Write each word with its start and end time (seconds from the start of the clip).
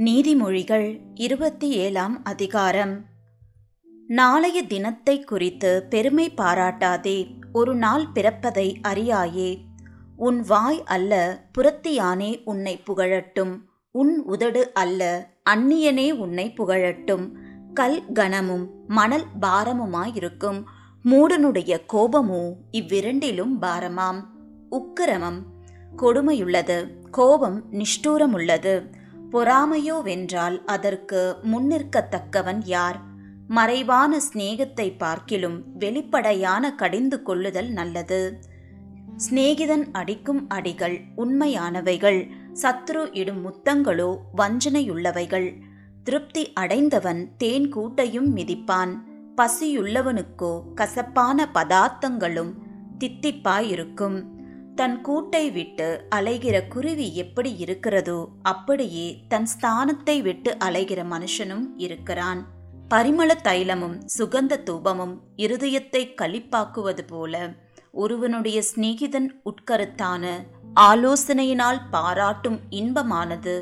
நீதிமொழிகள் 0.00 1.00
இருபத்தி 1.14 1.70
ஏழாம் 1.70 2.24
அதிகாரம். 2.24 3.04
நாளைய 4.06 4.62
தினத்தை 4.62 5.20
குறித்து 5.20 5.86
பெருமை 5.90 6.30
பாராட்டாதே 6.30 7.30
ஒரு 7.52 7.74
நாள் 7.74 8.04
பிறப்பதை 8.14 8.74
அறியாயே. 8.88 9.60
உன் 10.16 10.40
வாய் 10.40 10.82
அல்ல 10.84 11.42
புறத்தியானே 11.58 12.42
உன்னை 12.44 12.82
புகழட்டும். 12.86 13.58
உன் 13.90 14.22
உதடு 14.22 14.72
அல்ல 14.72 15.30
அந்நியனே 15.50 16.10
உன்னை 16.10 16.54
புகழட்டும். 16.56 17.30
கல் 17.74 18.12
கனமும் 18.12 18.70
மணல் 18.86 19.24
பாரமுமாயிருக்கும். 19.40 20.62
மூடனுடைய 21.04 21.80
கோபமோ 21.92 22.52
இவ்விரண்டிலும் 22.72 23.52
பாரமாம். 23.60 24.24
உக்கிரமம் 24.70 25.42
கொடுமையுள்ளது. 25.96 26.88
கோபம் 27.10 27.64
நிஷ்டூரமுள்ளது. 27.72 28.98
பொறாமையோ 29.32 30.02
வென்றால் 30.02 30.64
அதற்கு 30.64 31.36
முன்னிற்கத்தக்கவன் 31.42 32.60
யார்? 32.64 32.98
மறைவான 33.48 34.20
சிநேகத்தை 34.32 34.96
பார்க்கிலும் 34.98 35.64
வெளிப்படையான 35.78 36.74
கடிந்து 36.74 37.22
கொள்ளுதல் 37.22 37.70
நல்லது. 37.70 38.38
சிநேகிதன் 39.16 39.84
அடிக்கும் 39.92 40.48
அடிகள் 40.48 41.00
உண்மையானவைகள் 41.16 42.28
சத்ரு 42.62 43.02
இடும் 43.12 43.42
முத்தங்களோ 43.46 44.16
வஞ்சனையுள்ளவைகள். 44.36 45.48
திருப்தி 46.02 46.52
அடைந்தவன் 46.52 47.36
தேன் 47.36 47.74
கூட்டையும் 47.74 48.36
மிதிப்பான் 48.36 48.92
பசியுள்ளவனுக்கோ 49.36 50.52
கசப்பான 50.74 51.48
பதார்த்தங்களும் 51.54 52.52
தித்திப்பாயிருக்கும். 52.98 54.18
தன் 54.74 54.96
கூட்டை 55.04 55.52
விட்டு 55.52 56.06
அலைகிற 56.14 56.68
குருவி 56.68 57.06
எப்படி 57.14 57.56
இருக்கிறதோ 57.56 58.28
அப்படியே 58.42 59.06
தன் 59.28 59.48
ஸ்தானத்தை 59.54 60.22
விட்டு 60.22 60.56
அலைகிற 60.60 61.00
மனுஷனும் 61.12 61.66
இருக்கிறான். 61.76 62.40
பரிமள 62.88 63.30
தைலமும் 63.44 63.96
சுகந்த 64.18 64.54
தூபமும் 64.68 65.14
இருதயத்தை 65.36 66.02
களிப்பாக்குவது 66.22 67.04
போல 67.06 67.34
ஒருவனுடைய 67.92 68.62
சிநேகிதன் 68.70 69.28
உட்கருத்தான 69.44 70.24
ஆலோசனையினால் 70.80 71.80
பாராட்டும் 71.90 72.58
இன்பமானது 72.70 73.54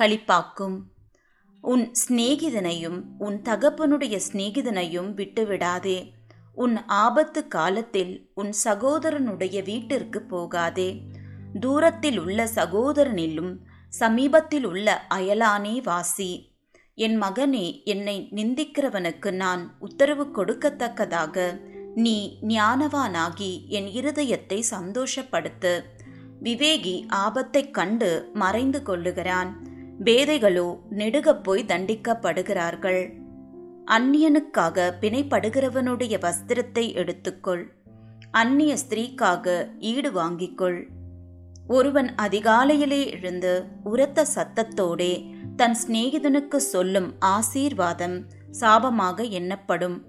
களிப்பாக்கும் 0.00 0.76
உன் 1.60 1.84
சிநேகிதனையும் 2.02 2.98
உன் 3.18 3.38
தகப்பனுடைய 3.42 4.20
சிநேகிதனையும் 4.32 5.10
விட்டுவிடாதே. 5.14 5.98
உன் 6.54 6.84
ஆபத்து 6.84 7.48
காலத்தில் 7.48 8.30
உன் 8.34 8.52
சகோதரனுடைய 8.64 9.64
வீட்டிற்கு 9.64 10.22
போகாதே. 10.22 11.02
தூரத்தில் 11.60 12.18
உள்ள 12.18 12.48
சகோதரனிலும் 12.54 13.56
சமீபத்தில் 13.88 14.64
உள்ள 14.64 15.06
அயலானே 15.14 15.82
வாசி. 15.82 16.52
என் 16.94 17.22
மகனே 17.22 17.82
என்னை 17.84 18.28
நிந்திக்கிறவனுக்கு 18.34 19.30
நான் 19.30 19.76
உத்தரவு 19.78 20.24
கொடுக்கத்தக்கதாக 20.24 21.60
நீ 21.94 22.38
ஞானவானாகி 22.42 23.66
என் 23.66 23.86
இருதயத்தை 23.86 24.62
சந்தோஷப்படுத்து. 24.70 25.82
விவேகி 26.42 27.06
ஆபத்தைக் 27.08 27.70
கண்டு 27.70 28.30
மறைந்து 28.32 28.82
கொள்ளுகிறான். 28.86 29.52
பேதைகளோ 30.04 30.78
நெடுகப் 30.90 31.42
போய் 31.42 31.64
தண்டிக்கப்படுகிறார்கள். 31.64 33.23
அந்நியனுக்காக 33.86 34.92
பிணைப்படுகிறவனுடைய 35.00 36.14
வஸ்திரத்தை 36.20 36.94
எடுத்துக்கொள். 36.94 37.64
அந்நிய 38.30 38.76
ஸ்திரீக்காக 38.88 39.68
ஈடு 39.78 40.10
வாங்கிக்கொள். 40.10 40.88
ஒருவன் 41.66 42.14
அதிகாலையிலே 42.22 43.10
எழுந்து 43.10 43.64
உரத்த 43.84 44.26
சத்தத்தோடே 44.34 45.30
தன் 45.56 45.76
சிநேகிதனுக்கு 45.86 46.56
சொல்லும் 46.56 47.14
ஆசீர்வாதம் 47.18 48.26
சாபமாக 48.60 49.28
எண்ணப்படும். 49.28 50.02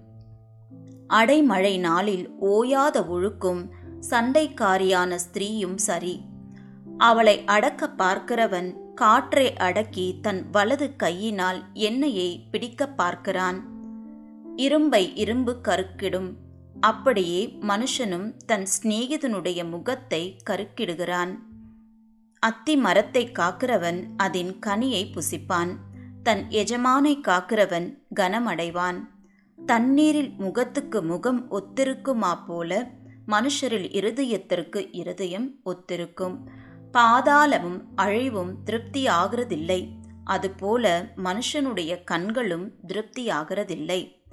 அடைமழை 1.14 1.80
நாளில் 1.80 2.32
ஓயாத 2.42 3.06
ஒழுக்கும் 3.10 3.70
சண்டைக்காரியான 4.10 5.18
ஸ்திரீயும் 5.18 5.76
சரி. 5.76 6.22
அவளை 6.98 7.44
அடக்க 7.46 7.90
பார்க்கிறவன் 7.98 8.74
காற்றை 8.96 9.54
அடக்கி 9.54 10.20
தன் 10.22 10.50
வலது 10.50 10.96
கையினால் 10.96 11.64
எண்ணெயை 11.74 12.48
பிடிக்க 12.52 12.88
பார்க்கிறான். 12.88 13.60
இரும்பை 14.56 15.16
இரும்பு 15.16 15.60
கருக்கிடும். 15.64 16.34
அப்படியே 16.80 17.58
மனுஷனும் 17.62 18.34
தன் 18.46 18.68
சிநேகிதனுடைய 18.76 19.70
முகத்தை 19.70 20.38
கருக்கிடுகிறான். 20.50 21.40
அத்தி 22.40 22.76
மரத்தை 22.76 23.30
காக்கிறவன் 23.40 24.04
அதன் 24.18 24.56
கனியை 24.66 25.04
புசிப்பான். 25.12 25.76
தன் 26.24 26.46
எஜமானை 26.50 27.14
காக்கிறவன் 27.22 27.98
கனமடைவான். 28.16 29.00
தண்ணீரில் 29.66 30.34
முகத்துக்கு 30.38 31.02
முகம் 31.04 31.52
ஒத்திருக்குமா 31.52 32.34
போல 32.48 32.92
மனுஷரில் 33.28 33.90
இருதயத்திற்கு 33.92 34.88
இருதயம் 34.92 35.56
ஒத்திருக்கும். 35.64 36.64
பாதாளமும் 36.98 37.82
அழிவும் 37.96 38.58
திருப்தியாகிறதில்லை. 38.66 39.88
அதுபோல 40.24 41.10
மனுஷனுடைய 41.24 42.04
கண்களும் 42.04 42.72
திருப்தியாகிறதில்லை. 42.88 44.24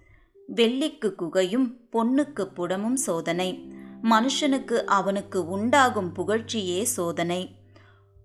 வெள்ளிக்கு 0.55 1.15
குகையும் 1.15 1.77
பொன்னுக்கு 1.93 2.49
புடமும் 2.57 2.93
சோதனை. 2.93 3.73
மனுஷனுக்கு 4.03 4.85
அவனுக்கு 4.85 5.49
உண்டாகும் 5.49 6.15
புகழ்ச்சியே 6.15 6.83
சோதனை. 6.83 7.57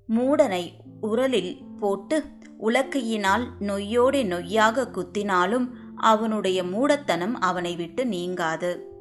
மூடனை 0.07 0.73
உரலில் 1.01 1.57
போட்டு 1.79 2.23
உலக்கையினால் 2.63 3.47
நொய்யோடே 3.59 4.25
நொய்யாக 4.25 4.87
குத்தினாலும் 4.91 5.69
அவனுடைய 5.95 6.63
மூடத்தனம் 6.63 7.33
அவனை 7.39 7.75
விட்டு 7.75 8.05
நீங்காது. 8.05 8.95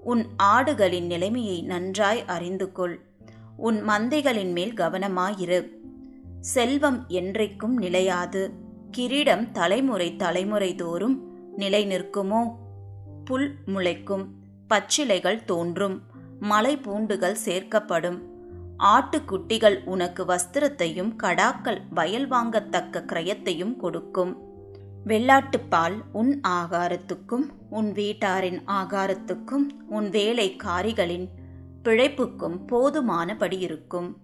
உன் 0.00 0.26
ஆடுகளின் 0.42 1.06
நிலைமையை 1.06 1.62
நன்றாய் 1.62 2.24
அறிந்து 2.24 2.72
கொள் 2.72 3.11
உன் 3.56 3.88
மந்தைகளின் 3.88 4.52
மேல் 4.52 4.72
கவனமாயிரு. 4.72 5.68
செல்வம் 6.40 7.04
என்றைக்கும் 7.08 7.74
நிலையாது. 7.78 8.52
கிரீடம் 8.90 9.52
தலைமுறை 9.52 10.16
தலைமுறை 10.16 10.74
தோறும் 10.74 11.30
நிலை 11.56 11.86
நிற்குமோ 11.86 12.54
புல் 13.24 13.54
முளைக்கும் 13.66 14.26
பச்சிலைகள் 14.68 15.44
தோன்றும் 15.44 16.02
மலை 16.40 16.76
பூண்டுகள் 16.76 17.36
சேர்க்கப்படும். 17.44 18.18
ஆட்டுக்குட்டிகள் 18.78 19.84
உனக்கு 19.84 20.24
வஸ்திரத்தையும் 20.24 21.16
கடாக்கள் 21.22 21.80
வயல் 21.90 22.28
வாங்கத்தக்க 22.28 23.04
கிரயத்தையும் 23.04 23.76
கொடுக்கும். 23.76 24.50
வெள்ளாட்டுப்பால் 25.06 26.00
உன் 26.12 26.40
ஆகாரத்துக்கும் 26.48 27.46
உன் 27.70 27.92
வீட்டாரின் 27.92 28.62
ஆகாரத்துக்கும் 28.66 29.68
உன் 29.86 30.10
வேலைக்காரிகளின் 30.10 31.28
பிழைப்புக்கும் 31.84 32.58
போதுமானபடி 32.66 33.58
இருக்கும். 33.58 34.16